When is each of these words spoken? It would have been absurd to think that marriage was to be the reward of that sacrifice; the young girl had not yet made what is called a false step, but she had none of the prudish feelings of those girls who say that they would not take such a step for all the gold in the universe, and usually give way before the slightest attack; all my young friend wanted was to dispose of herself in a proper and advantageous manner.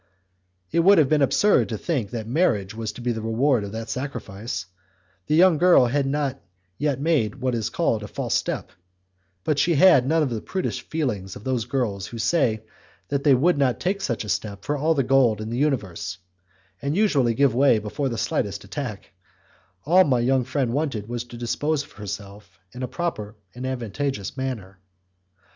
It 0.71 0.79
would 0.79 0.97
have 0.97 1.09
been 1.09 1.21
absurd 1.21 1.69
to 1.69 1.77
think 1.77 2.09
that 2.09 2.25
marriage 2.25 2.73
was 2.73 2.91
to 2.93 3.01
be 3.01 3.11
the 3.11 3.21
reward 3.21 3.63
of 3.63 3.71
that 3.73 3.87
sacrifice; 3.87 4.65
the 5.27 5.35
young 5.35 5.59
girl 5.59 5.85
had 5.85 6.07
not 6.07 6.41
yet 6.79 6.99
made 6.99 7.35
what 7.35 7.53
is 7.53 7.69
called 7.69 8.01
a 8.01 8.07
false 8.07 8.33
step, 8.33 8.71
but 9.43 9.59
she 9.59 9.75
had 9.75 10.07
none 10.07 10.23
of 10.23 10.31
the 10.31 10.41
prudish 10.41 10.81
feelings 10.81 11.35
of 11.35 11.43
those 11.43 11.65
girls 11.65 12.07
who 12.07 12.17
say 12.17 12.63
that 13.09 13.23
they 13.23 13.35
would 13.35 13.59
not 13.59 13.79
take 13.79 14.01
such 14.01 14.23
a 14.25 14.29
step 14.29 14.65
for 14.65 14.75
all 14.75 14.95
the 14.95 15.03
gold 15.03 15.39
in 15.39 15.51
the 15.51 15.57
universe, 15.59 16.17
and 16.81 16.97
usually 16.97 17.35
give 17.35 17.53
way 17.53 17.77
before 17.77 18.09
the 18.09 18.17
slightest 18.17 18.63
attack; 18.63 19.11
all 19.85 20.03
my 20.03 20.19
young 20.19 20.43
friend 20.43 20.73
wanted 20.73 21.07
was 21.07 21.23
to 21.25 21.37
dispose 21.37 21.83
of 21.83 21.91
herself 21.91 22.59
in 22.71 22.81
a 22.81 22.87
proper 22.87 23.35
and 23.53 23.67
advantageous 23.67 24.35
manner. 24.35 24.79